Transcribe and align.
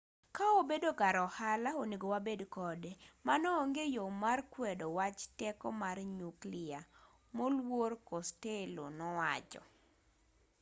ka 0.35 0.45
obedo 0.59 0.89
kar 1.01 1.15
ohala 1.27 1.69
onego 1.81 2.05
wabed 2.13 2.41
kode 2.55 2.91
mano 3.27 3.47
onge 3.61 3.83
yo 3.95 4.03
mar 4.23 4.39
kwedo 4.53 4.85
wach 4.97 5.19
teko 5.39 5.67
mar 5.81 5.97
nyukliya 6.19 6.79
moluor 7.35 7.91
costello 8.09 8.85
nowacho 8.97 9.61